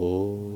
[0.00, 0.47] Oh.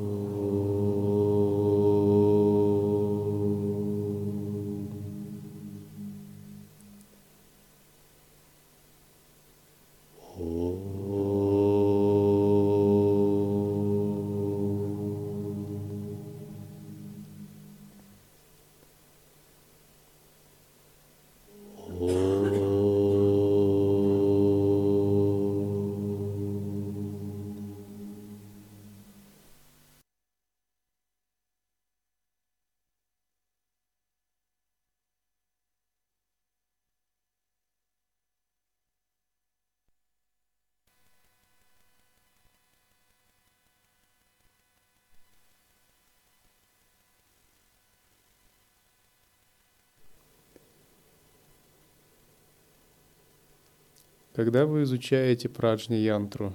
[54.34, 56.54] Когда вы изучаете праджни-янтру,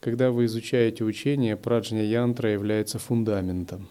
[0.00, 3.88] когда вы изучаете учение, праджня-янтра является фундаментом.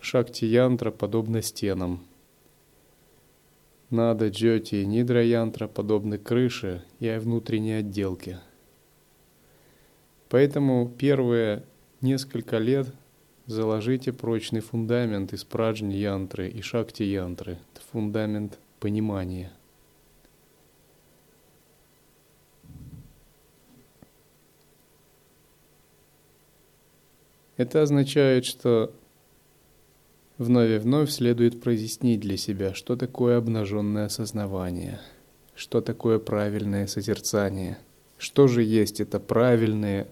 [0.00, 2.06] Шакти-янтра подобна стенам.
[3.90, 8.38] Нада, джоти и нидра-янтра подобны крыше и внутренней отделке.
[10.28, 11.64] Поэтому первые
[12.00, 12.86] несколько лет
[13.46, 17.58] заложите прочный фундамент из праджни-янтры и шакти-янтры.
[17.74, 19.52] Это фундамент понимания–
[27.62, 28.92] Это означает, что
[30.36, 35.00] вновь и вновь следует прояснить для себя, что такое обнаженное осознавание,
[35.54, 37.78] что такое правильное созерцание,
[38.18, 40.08] что же есть это правильное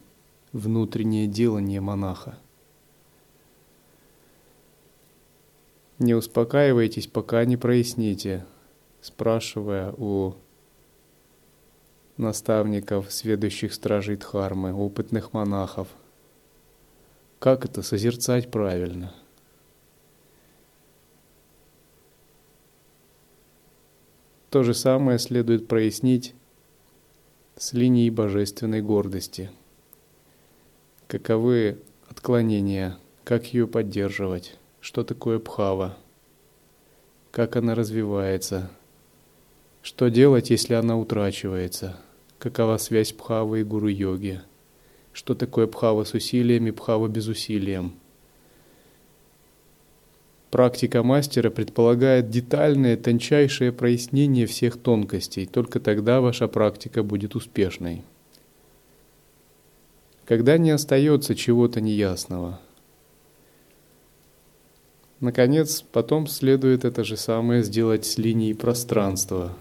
[0.53, 2.39] внутреннее делание монаха.
[5.99, 8.47] Не успокаивайтесь, пока не проясните,
[9.01, 10.37] спрашивая у
[12.17, 15.89] наставников, сведущих стражей Дхармы, опытных монахов–
[17.41, 19.15] как это созерцать правильно?
[24.51, 26.35] То же самое следует прояснить
[27.57, 29.51] с линией божественной гордости.
[31.09, 31.79] Каковы
[32.09, 35.97] отклонения, как ее поддерживать, что такое пхава,
[37.31, 38.71] как она развивается,
[39.83, 41.99] что делать, если она утрачивается,
[42.39, 44.43] какова связь пхавы и гуру-йоги–
[45.13, 47.95] что такое пхава с усилиями, пхава без усилием.
[50.51, 55.47] Практика мастера предполагает детальное, тончайшее прояснение всех тонкостей.
[55.47, 58.03] Только тогда ваша практика будет успешной.
[60.25, 62.61] Когда не остается чего-то неясного.
[65.21, 69.53] Наконец, потом следует это же самое сделать с линией пространства.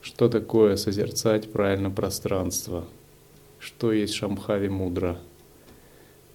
[0.00, 2.84] Что такое созерцать правильно пространство–
[3.66, 5.18] что есть Шамхави мудра,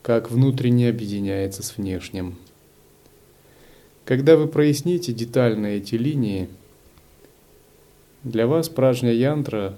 [0.01, 2.35] как внутренне объединяется с внешним.
[4.03, 6.49] Когда вы проясните детально эти линии,
[8.23, 9.77] для вас пражня янтра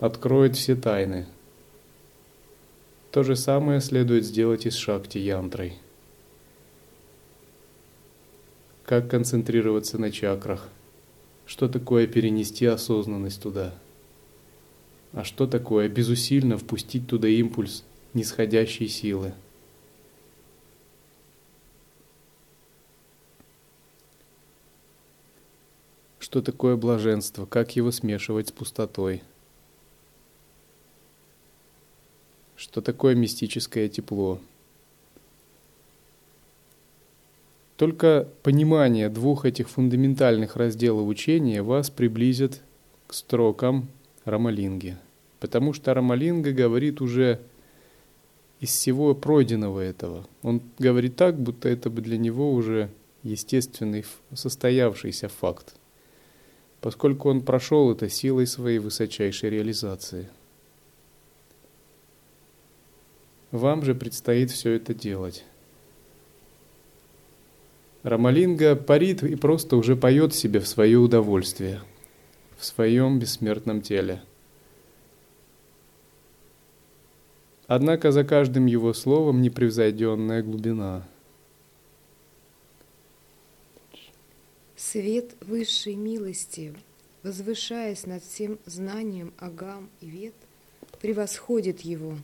[0.00, 1.26] откроет все тайны.
[3.12, 5.74] То же самое следует сделать и с шакти янтрой.
[8.84, 10.68] Как концентрироваться на чакрах?
[11.46, 13.72] Что такое перенести осознанность туда?
[15.12, 17.84] А что такое безусильно впустить туда импульс
[18.14, 19.32] нисходящей силы?
[26.18, 27.46] Что такое блаженство?
[27.46, 29.22] Как его смешивать с пустотой?
[32.56, 34.40] Что такое мистическое тепло?
[37.76, 42.62] Только понимание двух этих фундаментальных разделов учения вас приблизит
[43.06, 43.88] к строкам
[44.26, 44.98] Рамалинги–
[45.40, 47.40] Потому что Рамалинга говорит уже
[48.60, 50.26] из всего пройденного этого.
[50.42, 52.90] Он говорит так, будто это бы для него уже
[53.22, 55.74] естественный, состоявшийся факт,
[56.80, 60.28] поскольку он прошел это силой своей высочайшей реализации.
[63.50, 65.44] Вам же предстоит все это делать.
[68.02, 71.80] Рамалинга парит и просто уже поет себе в свое удовольствие,
[72.56, 74.22] в своем бессмертном теле–
[77.66, 81.06] Однако за каждым его словом непревзойденная глубина.
[84.76, 86.74] Свет высшей милости,
[87.24, 90.34] возвышаясь над всем знанием Агам и Вет,
[91.00, 92.16] превосходит его.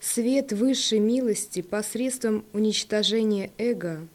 [0.00, 4.08] Свет высшей милости посредством уничтожения эго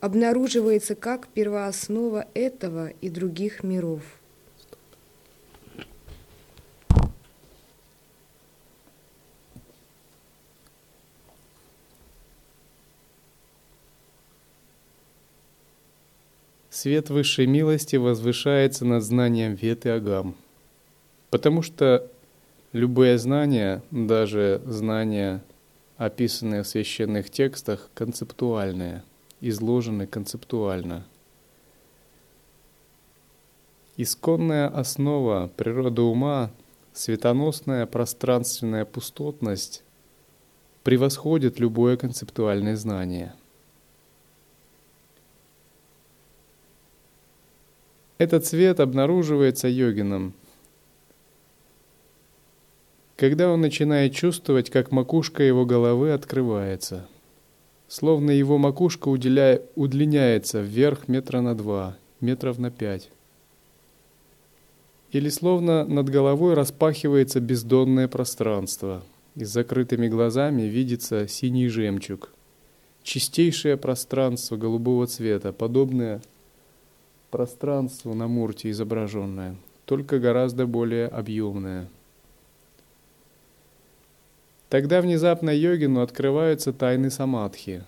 [0.00, 4.02] обнаруживается как первооснова этого и других миров.
[16.70, 20.36] Свет высшей милости возвышается над знанием вет и агам,
[21.28, 22.08] потому что
[22.72, 25.42] любые знания, даже знания,
[25.96, 29.02] описанные в священных текстах, концептуальные–
[29.40, 31.04] изложены концептуально.
[33.96, 36.50] Исконная основа природы ума,
[36.92, 39.82] светоносная пространственная пустотность
[40.84, 43.34] превосходит любое концептуальное знание–
[48.18, 50.34] Этот цвет обнаруживается йогином,
[53.14, 57.06] когда он начинает чувствовать, как макушка его головы открывается,
[57.88, 63.10] словно его макушка уделяя, удлиняется вверх метра на два, метров на пять.
[65.10, 69.02] Или словно над головой распахивается бездонное пространство,
[69.34, 72.30] и с закрытыми глазами видится синий жемчуг,
[73.02, 76.20] чистейшее пространство голубого цвета, подобное
[77.30, 79.56] пространство на мурте изображенное,
[79.86, 81.88] только гораздо более объемное.
[84.68, 87.84] Тогда внезапно йогину открываются тайны самадхи,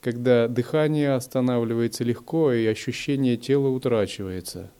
[0.00, 4.70] когда дыхание останавливается легко и ощущение тела утрачивается.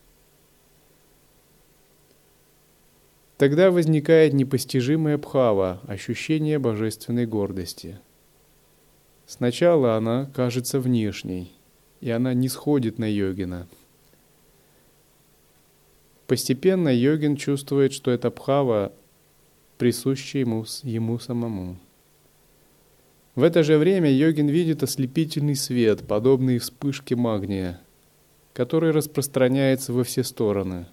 [3.36, 7.98] Тогда возникает непостижимая бхава, ощущение божественной гордости.
[9.26, 11.52] Сначала она кажется внешней–
[12.00, 13.68] и она не сходит на йогина.
[16.26, 18.92] Постепенно йогин чувствует, что это бхава
[19.80, 21.78] присуща ему, ему самому.
[23.34, 27.80] В это же время йогин видит ослепительный свет, подобный вспышке магния,
[28.52, 30.86] который распространяется во все стороны.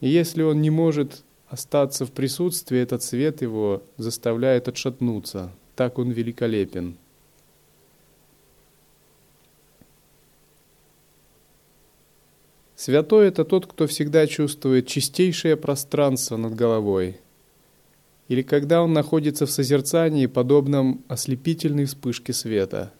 [0.00, 5.52] И если он не может остаться в присутствии, этот свет его заставляет отшатнуться.
[5.76, 6.96] Так он великолепен–
[12.82, 17.21] Святой– это тот, кто всегда чувствует чистейшее пространство над головой.
[18.32, 22.90] Или когда он находится в созерцании, подобном ослепительной вспышке света.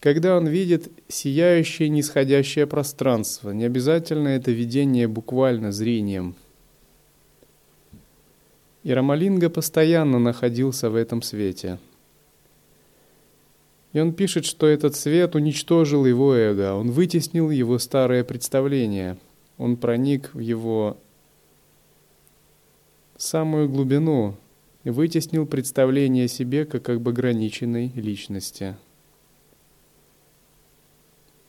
[0.00, 6.34] Когда он видит сияющее нисходящее пространство, не обязательно это видение буквально зрением.
[8.82, 11.78] И Рамалинга постоянно находился в этом свете–
[13.92, 19.16] и он пишет, что этот свет уничтожил его эго, он вытеснил его старое представление,
[19.56, 20.98] он проник в его
[23.16, 24.36] самую глубину
[24.84, 28.76] вытеснил представление о себе как бы ограниченной личности.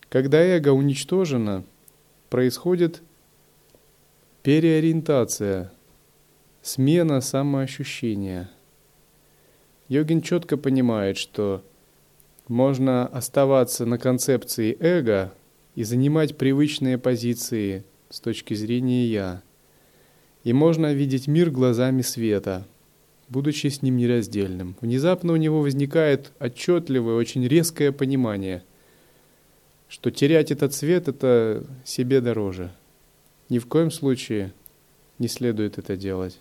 [0.10, 1.64] Когда эго уничтожено,
[2.30, 3.02] происходит
[4.42, 5.72] переориентация,
[6.62, 8.50] смена самоощущения.
[9.90, 11.64] Йогин четко понимает, что
[12.48, 15.34] можно оставаться на концепции эго
[15.76, 19.42] и занимать привычные позиции с точки зрения «я».
[20.44, 22.66] И можно видеть мир глазами света,
[23.30, 24.76] будучи с ним нераздельным.
[24.82, 28.64] Внезапно у него возникает отчетливое, очень резкое понимание,
[29.90, 32.72] что терять этот свет– это себе дороже.
[33.50, 34.54] Ни в коем случае
[35.20, 36.40] не следует это делать.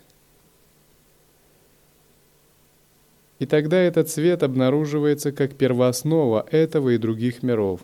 [3.39, 7.81] И тогда этот свет обнаруживается как первооснова этого и других миров.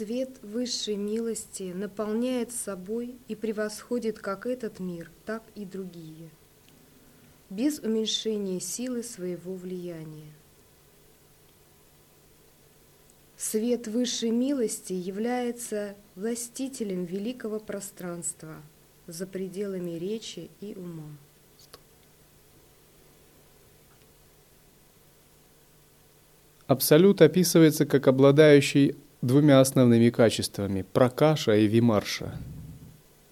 [0.00, 6.30] Свет высшей милости наполняет собой и превосходит как этот мир, так и другие–
[7.50, 10.32] без уменьшения силы своего влияния.
[13.36, 18.54] Свет высшей милости является властителем великого пространства
[19.06, 21.14] за пределами речи и ума.
[26.66, 32.38] Абсолют описывается как обладающий двумя основными качествами– пракаша и вимарша.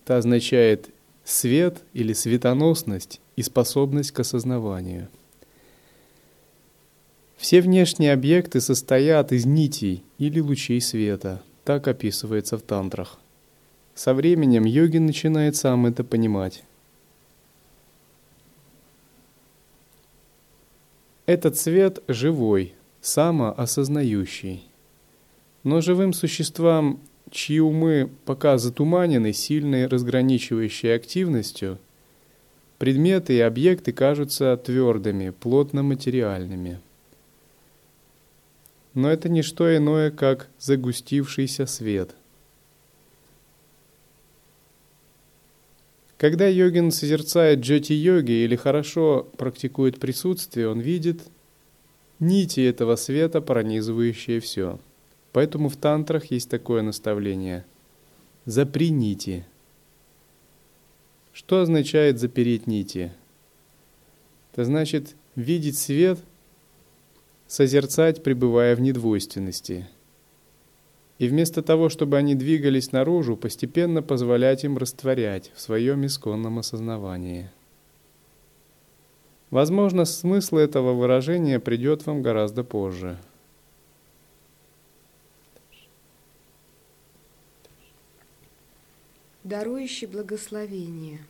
[0.05, 0.91] Это означает
[1.25, 5.09] свет или светоносность и способность к осознаванию.
[7.37, 13.19] Все внешние объекты состоят из нитей или лучей света, так описывается в тантрах.
[13.95, 16.65] Со временем йогин начинает сам это понимать.
[21.27, 24.68] Этот свет живой, самоосознающий.
[25.65, 27.01] Но живым существам,
[27.31, 31.79] чьи умы пока затуманены сильной разграничивающей активностью–
[32.79, 36.81] Предметы и объекты кажутся твердыми, плотно материальными.
[38.95, 42.17] но это не что иное, как загустившийся свет.
[46.17, 51.23] Когда йогин созерцает джати-йоги или хорошо практикует присутствие, он видит
[52.19, 54.81] нити этого света, пронизывающие все.
[55.33, 57.65] Поэтому в тантрах есть такое наставление–
[58.45, 59.45] запри нити.
[61.33, 63.13] Что означает запереть нити?
[64.53, 66.19] Это значит видеть свет,
[67.47, 69.87] созерцать, пребывая в недвойственности–
[71.19, 77.51] и вместо того, чтобы они двигались наружу, постепенно позволять им растворять в своем исконном осознавании.
[79.51, 83.19] Возможно, смысл этого выражения придет вам гораздо позже.
[89.49, 91.21] Дарующий благословение.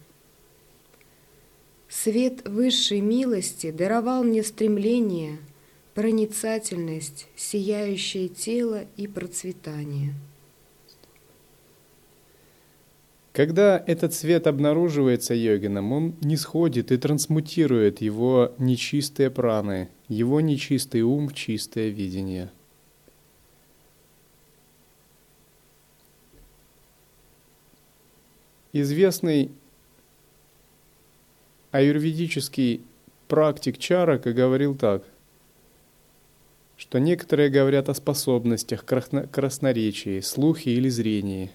[1.88, 5.38] Свет высшей милости даровал мне стремление–
[5.94, 10.14] проницательность, сияющее тело и процветание.
[13.30, 21.02] Когда этот свет обнаруживается йогином, он не сходит и трансмутирует его нечистые праны, его нечистый
[21.02, 22.50] ум в чистое видение.
[28.72, 29.50] Известный
[31.70, 32.82] аюрведический
[33.28, 35.02] практик Чарака говорил так–
[36.78, 41.50] что некоторые говорят о способностях, красноречии, слухе или зрении,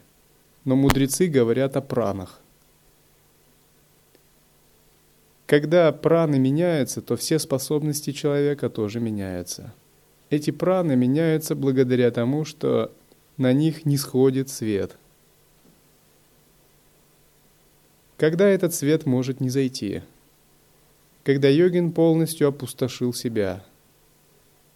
[0.66, 2.42] но мудрецы говорят о пранах.
[5.46, 9.74] Когда праны меняются, то все способности человека тоже меняются.
[10.30, 12.92] Эти праны меняются благодаря тому, что
[13.38, 14.98] на них не сходит свет.
[18.24, 20.02] Когда этот свет может не зайти?
[21.26, 23.66] Когда йогин полностью опустошил себя–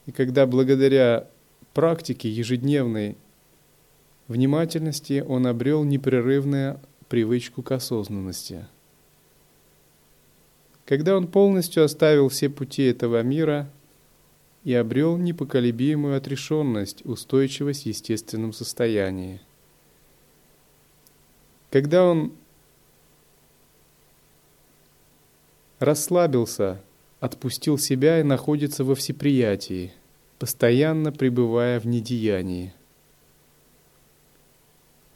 [0.06, 1.30] и когда благодаря
[1.74, 3.16] практике ежедневной
[4.28, 8.66] внимательности он обрел непрерывную привычку к осознанности.
[10.86, 13.70] Когда он полностью оставил все пути этого мира
[14.66, 19.40] и обрел непоколебимую отрешенность, устойчивость в естественном состоянии.
[21.70, 22.34] Когда он
[25.80, 26.82] расслабился
[27.20, 29.92] отпустил себя и находится во всеприятии,
[30.40, 32.74] постоянно пребывая в недеянии.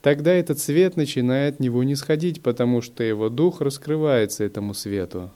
[0.01, 5.31] Тогда этот свет начинает него не сходить, потому что его дух раскрывается этому свету.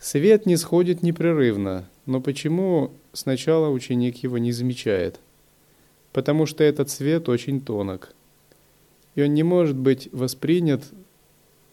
[0.00, 5.20] Свет не сходит непрерывно, но почему сначала ученик его не замечает?
[6.12, 8.14] Потому что этот свет очень тонок,
[9.16, 10.84] и он не может быть воспринят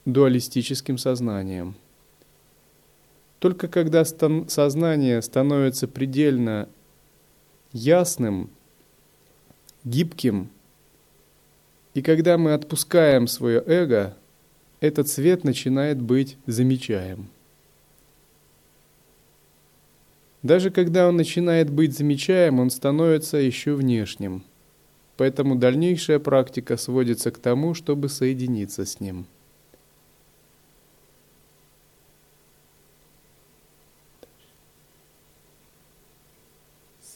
[0.05, 1.75] дуалистическим сознанием–
[3.45, 6.67] только когда сознание становится предельно
[7.73, 8.49] ясным,
[9.83, 10.49] гибким,
[11.93, 14.17] и когда мы отпускаем свое эго,
[14.79, 17.27] этот свет начинает быть замечаем.
[20.41, 24.43] Даже когда он начинает быть замечаем, он становится еще внешним.
[25.17, 29.27] Поэтому дальнейшая практика сводится к тому, чтобы соединиться с ним–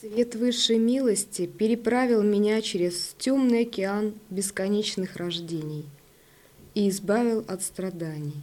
[0.00, 5.84] Свет высшей милости переправил меня через темный океан бесконечных рождений
[6.74, 8.40] и избавил от страданий.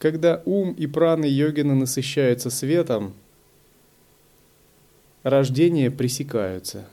[0.00, 3.14] Когда ум и праны йогина насыщаются светом,
[5.22, 6.84] рождения пресекаются.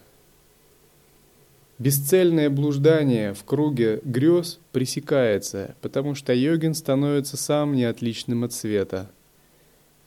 [1.80, 9.10] Бесцельное блуждание в круге грез пресекается, потому что йогин становится сам неотличным от света–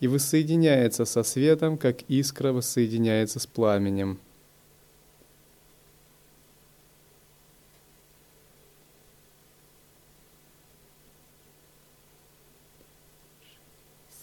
[0.01, 4.19] и воссоединяется со светом, как искра воссоединяется с пламенем.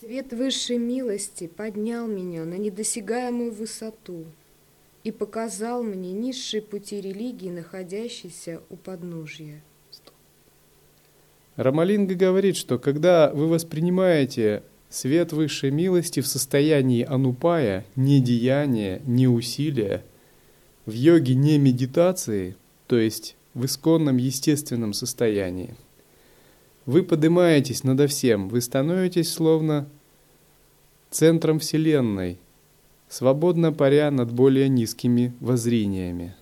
[0.02, 4.26] Свет высшей милости поднял меня на недосягаемую высоту
[5.04, 9.62] и показал мне низшие пути религии, находящиеся у подножья.
[11.56, 19.26] Рамалинга говорит, что когда вы воспринимаете Свет высшей милости в состоянии анупая, не деяния, не
[19.26, 20.04] усилия,
[20.86, 22.58] в йоге не медитации,
[22.88, 25.76] то есть в исконном естественном состоянии.
[26.86, 29.88] Вы поднимаетесь надо всем, вы становитесь словно
[31.10, 32.38] центром Вселенной,
[33.08, 36.36] свободно паря над более низкими воззрениями.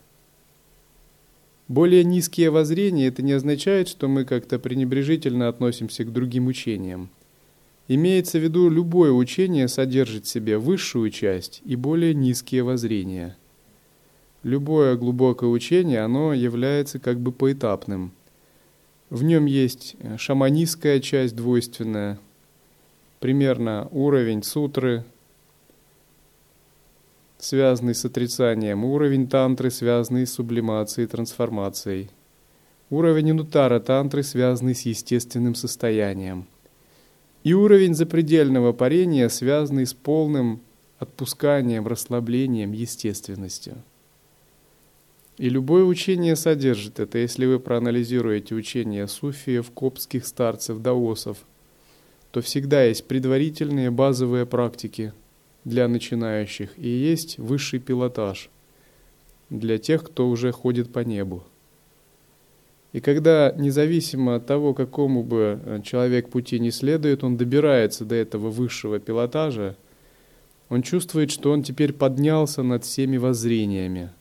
[1.68, 7.12] Более низкие воззрения– это не означает, что мы как-то пренебрежительно относимся к другим учениям–
[7.92, 13.36] Имеется в виду, любое учение содержит в себе высшую часть и более низкие воззрения.
[14.44, 18.12] Любое глубокое учение, оно является как бы поэтапным.
[19.10, 22.20] В нем есть шаманистская часть двойственная,
[23.20, 25.04] примерно уровень сутры,
[27.40, 32.12] связанный с отрицанием, уровень тантры, связанный с сублимацией трансформацией,
[32.92, 36.46] уровень инутара тантры, связанный с естественным состоянием,
[37.44, 40.62] и уровень запредельного парения, связанный с полным
[40.98, 43.76] отпусканием, расслаблением, естественностью.
[45.38, 51.38] И любое учение содержит это, если вы проанализируете учения суфиев, коптских старцев, даосов,
[52.32, 55.14] то всегда есть предварительные базовые практики–
[55.66, 58.50] для начинающих и есть высший пилотаж
[59.50, 61.44] для тех, кто уже ходит по небу.
[62.92, 68.16] И когда, независимо от того, какому бы э, человек пути не следует, он добирается до
[68.16, 69.76] этого высшего пилотажа,
[70.70, 74.12] он чувствует, что он теперь поднялся над всеми воззрениями,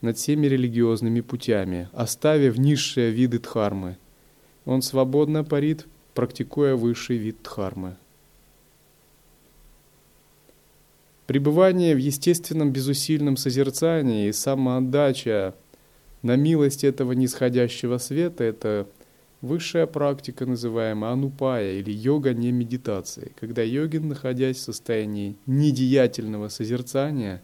[0.00, 3.96] над всеми религиозными путями, оставив низшие виды дхармы.
[4.64, 7.96] Он свободно парит, практикуя высший вид дхармы.
[11.26, 15.54] Пребывание в естественном безусильном созерцании и самоотдача
[16.22, 18.88] на милость этого нисходящего света– это
[19.40, 27.42] высшая практика, называемая анупая или йога не медитации, когда йогин, находясь в состоянии недеятельного созерцания,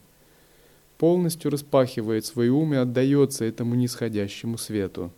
[0.97, 5.13] полностью распахивает свой ум и отдается этому нисходящему свету.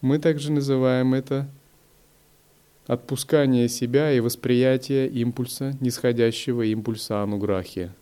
[0.00, 1.48] Мы также называем это
[2.86, 7.92] отпускание себя и восприятие импульса, нисходящего импульса ануграхи.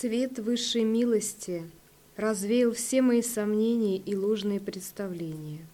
[0.00, 1.68] Свет высшей милости
[2.16, 5.66] развеял все мои сомнения и ложные представления,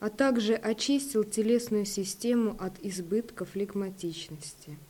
[0.00, 4.78] а также очистил телесную систему от избытка флегматичности–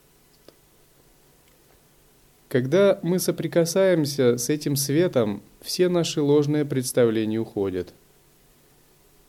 [2.48, 7.92] когда мы соприкасаемся с этим светом, все наши ложные представления уходят.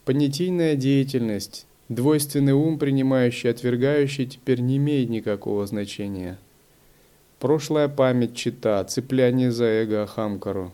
[0.05, 6.37] Понятийная деятельность, двойственный ум, принимающий, отвергающий, теперь не имеет никакого значения.
[7.39, 10.73] Прошлая память чита, цепляние за эго Ахамкару,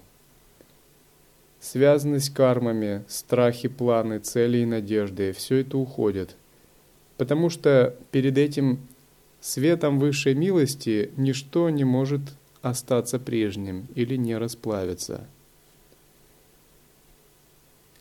[1.60, 6.36] связанность кармами, страхи, планы, цели и надежды– все это уходит.
[7.18, 8.80] Потому что перед этим
[9.44, 12.22] Светом высшей милости ничто не может
[12.62, 15.28] остаться прежним или не расплавиться.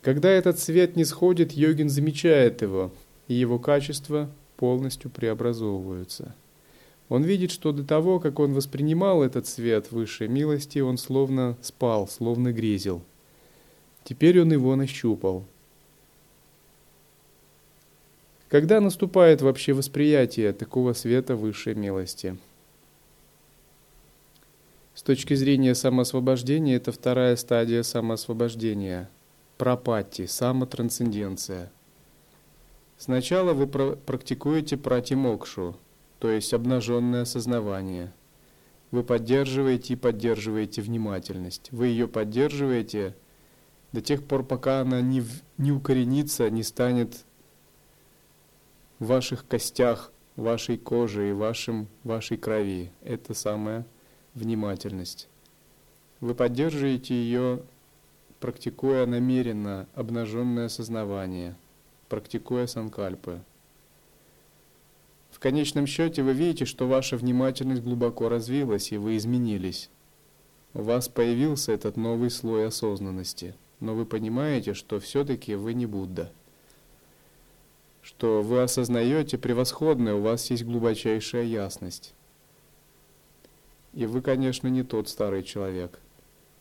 [0.03, 2.93] Когда этот свет не сходит, йогин замечает его,
[3.27, 6.37] и его качества полностью преобразовываются.
[7.13, 12.09] Он видит, что до того, как он воспринимал этот свет высшей милости, он словно спал,
[12.09, 13.03] словно грезил.
[14.03, 15.45] Теперь он его нащупал–
[18.53, 22.37] когда наступает вообще восприятие такого света высшей милости?
[24.95, 29.09] С точки зрения самоосвобождения, это вторая стадия самоосвобождения.
[29.57, 31.73] Пропати, самотрансценденция.
[32.99, 35.75] Сначала вы практикуете пратимокшу,
[36.23, 38.13] то есть обнаженное осознавание.
[38.93, 41.67] Вы поддерживаете и поддерживаете внимательность.
[41.73, 43.17] Вы ее поддерживаете
[43.91, 45.25] до тех пор, пока она не,
[45.59, 47.25] не укоренится, не станет
[49.01, 52.93] в ваших костях, вашей коже и вашем, вашей крови.
[53.03, 53.85] Это самая
[54.35, 55.29] внимательность.
[56.21, 57.65] Вы поддерживаете ее,
[58.39, 61.57] практикуя намеренно обнаженное сознавание,
[62.09, 63.41] практикуя санкальпы.
[65.33, 69.91] В конечном счете вы видите, что ваша внимательность глубоко развилась, и вы изменились.
[70.75, 76.31] У вас появился этот новый слой осознанности, но вы понимаете, что все-таки вы не Будда–
[78.03, 82.15] что вы осознаете превосходное, у вас есть глубочайшая ясность.
[83.95, 86.01] И вы, конечно, не тот старый человек,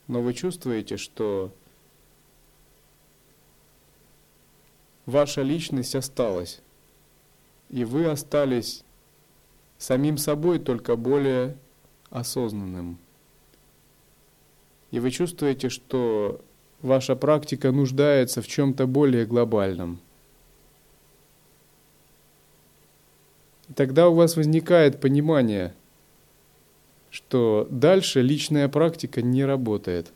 [0.07, 1.51] но вы чувствуете, что
[5.05, 6.61] ваша личность осталась,
[7.71, 8.83] и вы остались
[9.79, 11.57] самим собой, только более
[12.11, 12.99] осознанным.
[14.91, 16.41] И вы чувствуете, что
[16.81, 19.99] ваша практика нуждается в чем-то более глобальном–
[23.71, 25.73] И тогда у вас возникает понимание,
[27.09, 30.11] что дальше личная практика не работает.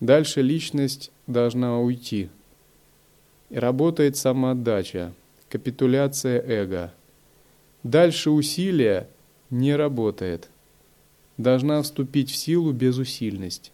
[0.00, 2.28] Дальше личность должна уйти.
[3.50, 5.12] И работает самоотдача,
[5.52, 6.94] капитуляция эго.
[7.82, 9.06] Дальше усилие
[9.50, 10.48] не работает.
[11.36, 13.70] Должна вступить в силу безусильность.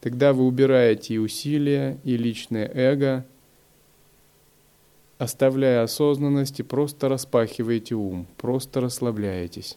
[0.00, 3.26] Тогда вы убираете и усилия, и личное эго,
[5.18, 9.76] оставляя осознанность и просто распахиваете ум, просто расслабляетесь.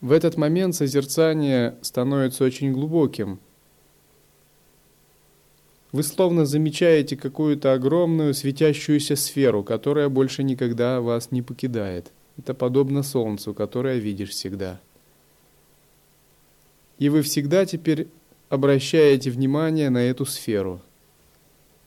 [0.00, 3.38] В этот момент созерцание становится очень глубоким.
[5.96, 12.12] Вы словно замечаете какую-то огромную светящуюся сферу, которая больше никогда вас не покидает.
[12.36, 14.78] Это подобно солнцу, которое видишь всегда.
[16.98, 18.08] И вы всегда теперь
[18.50, 20.82] обращаете внимание на эту сферу.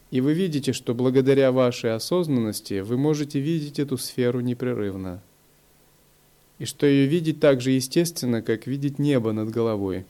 [0.09, 5.21] И вы видите, что благодаря вашей осознанности вы можете видеть эту сферу непрерывно–
[6.57, 10.05] и что ее видеть так же естественно, как видеть небо над головой.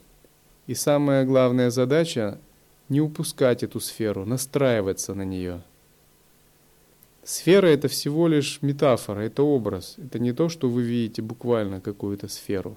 [0.67, 2.39] И самая главная задача–
[2.89, 5.61] не упускать эту сферу, настраиваться на нее.
[7.23, 9.95] Сфера– это всего лишь метафора, это образ.
[9.97, 12.75] Это не то, что вы видите буквально какую-то сферу.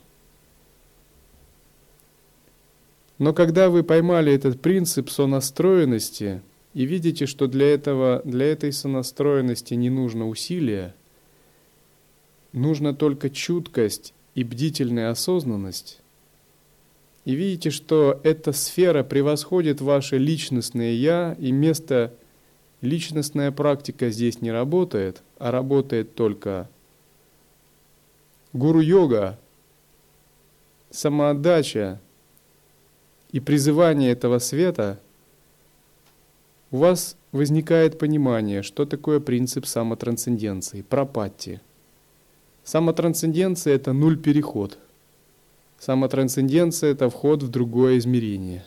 [3.18, 6.42] Но когда вы поймали этот принцип сонастроенности
[6.74, 10.94] и видите, что для, этого, для этой сонастроенности не нужно усилия–
[12.52, 16.00] нужно только чуткость и бдительная осознанность,
[17.24, 22.12] и видите, что эта сфера превосходит ваше личностное «я», и место
[22.80, 26.68] личностная практика здесь не работает, а работает только
[28.52, 29.38] гуру-йога,
[30.90, 32.00] самоотдача
[33.30, 34.98] и призывание этого света,
[36.70, 41.60] у вас возникает понимание, что такое принцип самотрансценденции, пропатти–
[42.64, 44.78] Самотрансценденция– это нуль-переход.
[45.84, 48.64] Самотрансценденция– это вход в другое измерение.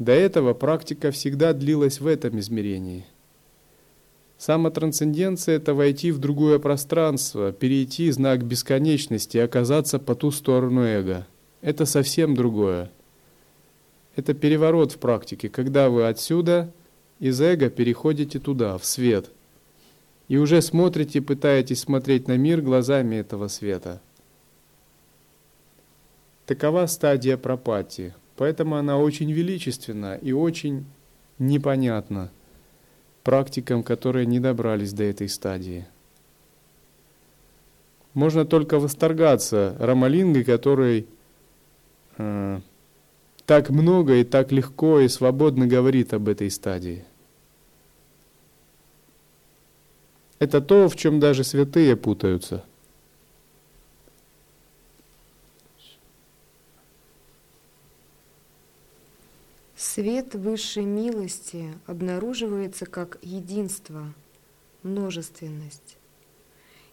[0.00, 3.06] До этого практика всегда длилась в этом измерении.
[4.36, 11.28] Самотрансценденция– это войти в другое пространство, перейти знак бесконечности и оказаться по ту сторону эго.
[11.60, 12.90] Это совсем другое.
[14.16, 16.72] Это переворот в практике, когда вы отсюда
[17.20, 19.30] из эго переходите туда, в свет–
[20.26, 24.00] и уже смотрите, пытаетесь смотреть на мир глазами этого света.
[26.46, 30.84] Такова стадия пропати, поэтому она очень величественна и очень
[31.38, 32.30] непонятна
[33.22, 35.86] практикам, которые не добрались до этой стадии.
[38.12, 41.06] Можно только восторгаться Рамалингой, который
[42.18, 42.60] э,
[43.46, 47.04] так много и так легко и свободно говорит об этой стадии–
[50.44, 52.64] Это то, в чем даже святые путаются.
[59.84, 64.14] Свет высшей милости обнаруживается как единство,
[64.82, 65.98] множественность.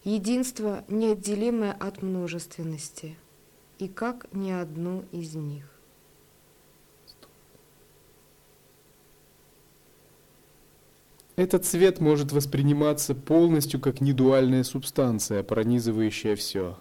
[0.03, 3.17] Единство неотделимое от множественности
[3.79, 5.71] и как ни одно из них.
[11.37, 16.77] Этот цвет может восприниматься полностью как недуальная субстанция, пронизывающая все.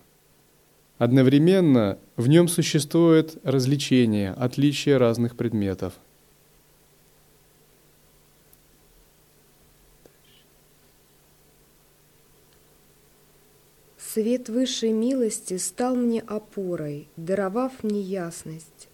[1.01, 5.95] Одновременно в нем существует развлечение, отличие разных предметов.
[13.97, 18.91] Свет высшей милости стал мне опорой, даровав мне ясность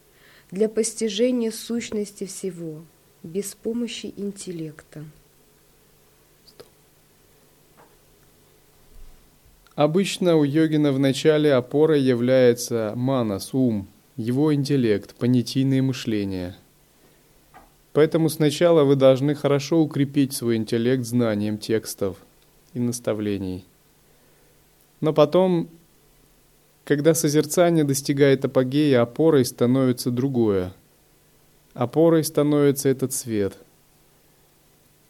[0.53, 2.85] для постижения сущности всего
[3.25, 5.05] без помощи интеллекта.
[9.77, 13.87] Обычно у йогина в начале опорой является манас, ум,
[14.17, 16.57] его интеллект, понятийное мышление.
[17.93, 22.17] Поэтому сначала вы должны хорошо укрепить свой интеллект знанием текстов
[22.73, 23.67] и наставлений.
[25.03, 25.69] Но потом,
[26.85, 30.73] когда созерцание достигает апогея, опорой становится другое.
[31.75, 33.59] Опорой становится этот свет.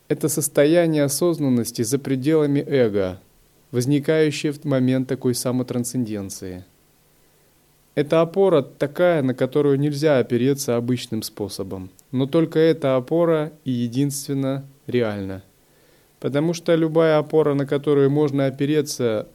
[0.08, 3.20] Это состояние осознанности за пределами эго–
[3.70, 6.64] возникающее в момент такой самотрансценденции.
[7.94, 14.66] Это опора такая, на которую нельзя опереться обычным способом, но только эта опора и единственно
[14.86, 15.42] реальна.
[16.20, 19.28] Потому что любая опора, на которую можно опереться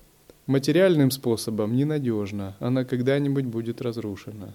[0.45, 4.53] материальным способом, ненадежна, она когда-нибудь будет разрушена.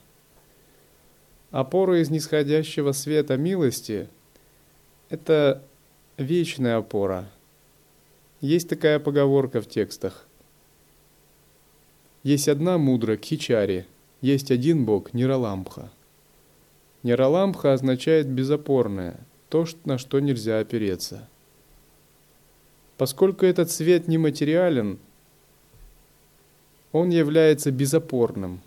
[1.50, 4.08] Опора из нисходящего света милости–
[5.08, 5.62] это
[6.16, 7.28] вечная опора–
[8.40, 10.26] есть такая поговорка в текстах.
[12.22, 13.86] Есть одна мудра Кхичари,
[14.20, 15.90] есть один бог Нираламбха.
[17.02, 21.28] Нираламбха означает безопорное, то, на что нельзя опереться.
[22.98, 24.98] Поскольку этот свет нематериален,
[26.92, 28.60] он является безопорным.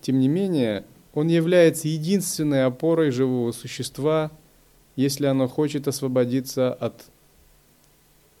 [0.00, 0.84] Тем не менее,
[1.16, 4.30] Он является единственной опорой живого существа,
[4.96, 7.06] если оно хочет освободиться от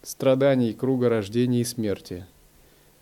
[0.06, 2.26] страданий круга рождения и смерти.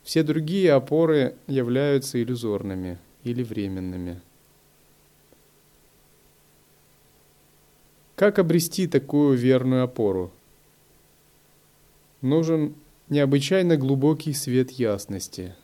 [0.04, 4.22] Все другие опоры являются иллюзорными или временными.
[8.16, 10.32] Как обрести такую верную опору?
[12.22, 12.74] Нужен
[13.10, 15.54] необычайно глубокий свет ясности,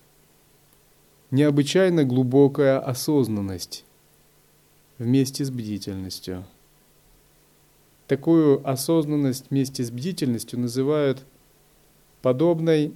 [1.31, 3.87] необычайно глубокая осознанность
[4.99, 6.45] вместе с бдительностью.
[8.11, 11.23] Такую осознанность вместе с бдительностью называют
[12.23, 12.93] подобной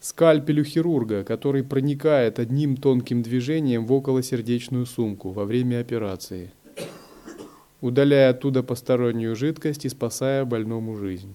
[0.00, 6.52] скальпелю хирурга, который проникает одним тонким движением в околосердечную сумку во время операции,
[7.82, 11.34] удаляя оттуда постороннюю жидкость и спасая больному жизнь.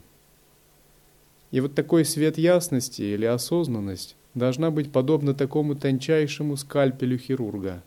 [1.51, 7.83] И вот такой свет ясности или осознанность должна быть подобна такому тончайшему скальпелю хирурга,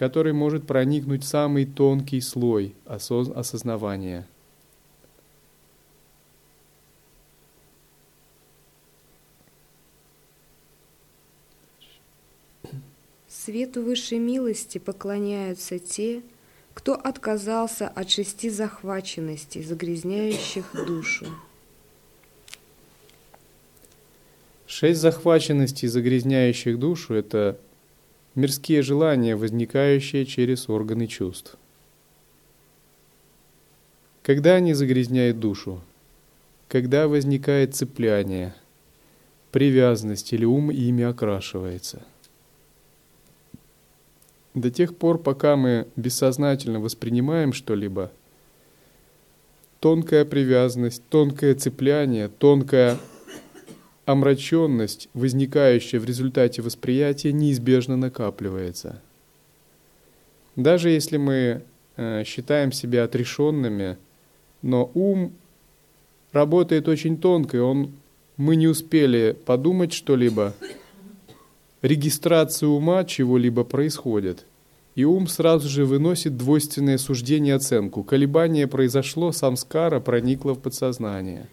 [0.00, 4.26] который может проникнуть в самый тонкий слой осознавания–
[13.28, 16.22] Свету высшей милости поклоняются те,
[16.72, 21.26] кто отказался от шести захваченностей, загрязняющих душу.
[24.66, 27.58] Шесть захваченностей, загрязняющих душу, это
[28.34, 31.56] мирские желания, возникающие через органы чувств.
[34.22, 35.80] Когда они загрязняют душу?
[36.68, 38.54] Когда возникает цепляние,
[39.50, 42.02] привязанность или ум ими окрашивается–
[44.54, 48.10] до тех пор, пока мы бессознательно воспринимаем что-либо,
[49.78, 52.98] тонкая привязанность, тонкое цепляние, тонкая
[54.10, 59.00] омраченность, возникающая в результате восприятия, неизбежно накапливается.
[60.56, 61.62] Даже если мы
[61.96, 63.96] э, считаем себя отрешенными,
[64.62, 65.32] но ум
[66.32, 67.92] работает очень тонко, и он,
[68.36, 70.54] мы не успели подумать что-либо,
[71.82, 74.44] регистрация ума чего-либо происходит,
[74.96, 78.02] и ум сразу же выносит двойственное суждение оценку.
[78.02, 81.48] Колебание произошло, самскара проникла в подсознание.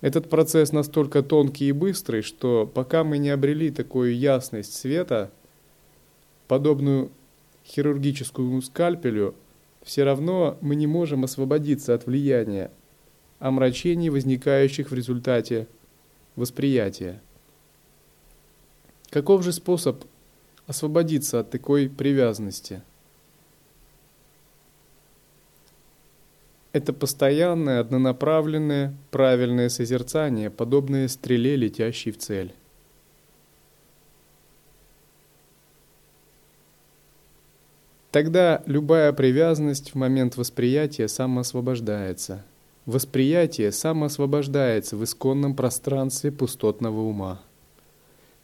[0.00, 5.32] Этот процесс настолько тонкий и быстрый, что пока мы не обрели такую ясность света,
[6.46, 7.10] подобную
[7.64, 9.34] хирургическому скальпелю,
[9.82, 12.70] все равно мы не можем освободиться от влияния
[13.38, 15.66] омрачений, возникающих в результате
[16.36, 17.20] восприятия.
[19.10, 20.04] Каков же способ
[20.66, 22.82] освободиться от такой привязанности?
[26.78, 32.54] Это постоянное, однонаправленное, правильное созерцание, подобное стреле, летящей в цель.
[38.12, 42.44] Тогда любая привязанность в момент восприятия самоосвобождается.
[42.86, 47.40] Восприятие самоосвобождается в исконном пространстве пустотного ума.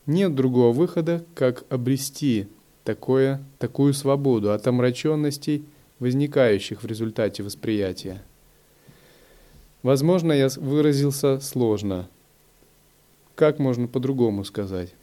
[0.07, 2.49] Нет другого выхода, как обрести
[2.83, 5.65] такое, такую свободу от омраченностей,
[5.99, 8.23] возникающих в результате восприятия.
[9.83, 12.09] Возможно, я выразился сложно.
[13.35, 14.95] Как можно по-другому сказать?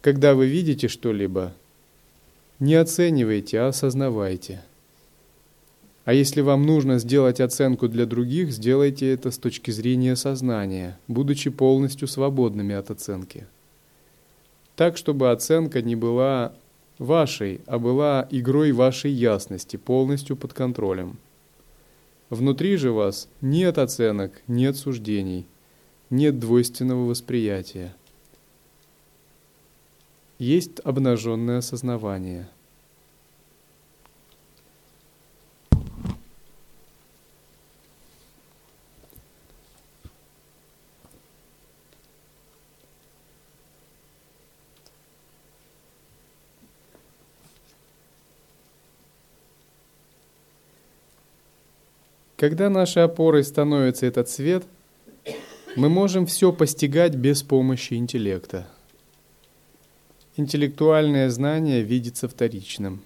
[0.00, 1.52] Когда вы видите что-либо,
[2.60, 4.62] не оценивайте, а осознавайте.
[6.04, 11.50] А если вам нужно сделать оценку для других, сделайте это с точки зрения сознания, будучи
[11.50, 13.46] полностью свободными от оценки
[14.76, 16.52] так, чтобы оценка не была
[16.98, 21.18] вашей, а была игрой вашей ясности, полностью под контролем.
[22.30, 25.46] Внутри же вас нет оценок, нет суждений,
[26.10, 27.94] нет двойственного восприятия.
[30.38, 32.48] Есть обнаженное осознавание–
[52.44, 54.64] Когда нашей опорой становится этот свет,
[55.76, 58.68] мы можем все постигать без помощи интеллекта.
[60.36, 63.00] Интеллектуальное знание видится вторичным.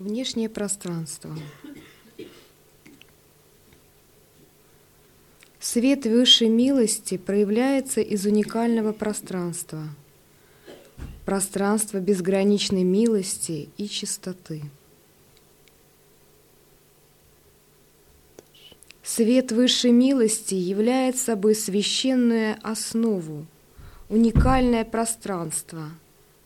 [0.00, 1.30] Внешнее пространство.
[5.76, 9.82] Свет высшей милости проявляется из уникального пространства,
[11.26, 14.62] пространства безграничной милости и чистоты.
[19.02, 23.44] Свет высшей милости являет собой священную основу,
[24.08, 25.90] уникальное пространство,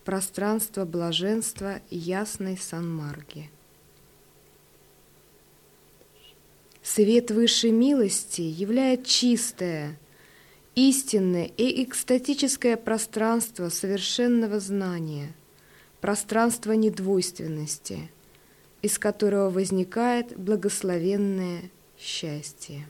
[0.05, 3.49] пространство блаженства ясной Санмарги.
[6.93, 9.97] Свет высшей милости являет чистое,
[10.75, 15.33] истинное и экстатическое пространство совершенного знания,
[16.01, 18.11] пространство недвойственности,
[18.83, 22.89] из которого возникает благословенное счастье.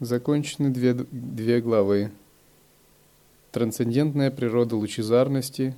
[0.00, 2.10] Закончены две, две главы.
[3.52, 5.74] Трансцендентная природа лучезарности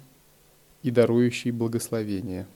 [0.85, 2.47] и дарующий благословение.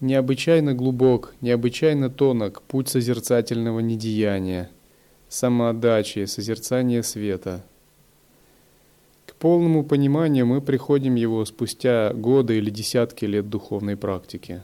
[0.00, 4.68] Необычайно глубок, необычайно тонок путь созерцательного недеяния,
[5.30, 7.64] самоотдачи, созерцания света–
[9.38, 14.62] полному пониманию мы приходим его спустя годы или десятки лет духовной практики.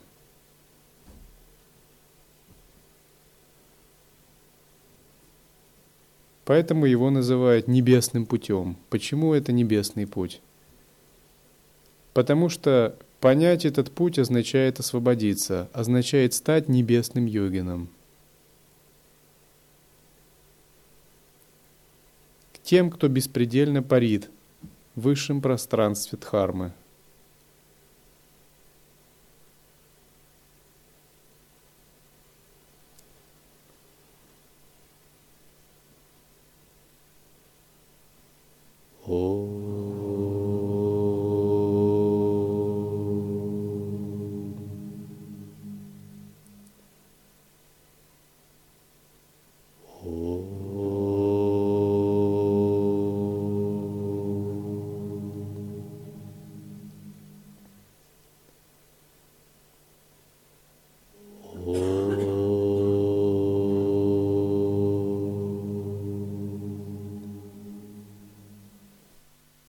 [6.44, 8.76] Поэтому его называют небесным путем.
[8.90, 10.40] Почему это небесный путь?
[12.14, 17.88] Потому что понять этот путь означает освободиться, означает стать небесным йогином.
[22.52, 24.30] К тем, кто беспредельно парит–
[24.94, 26.72] высшем пространстве Дхармы.